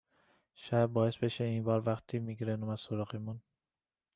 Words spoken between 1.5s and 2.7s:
بار وقتی میگرِن